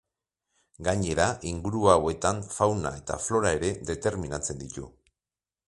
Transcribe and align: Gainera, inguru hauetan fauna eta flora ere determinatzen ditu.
Gainera, 0.87 1.27
inguru 1.49 1.83
hauetan 1.91 2.41
fauna 2.55 2.93
eta 3.03 3.21
flora 3.27 3.55
ere 3.61 3.69
determinatzen 3.91 4.65
ditu. 4.67 4.91